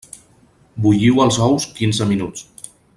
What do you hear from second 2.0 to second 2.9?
minuts.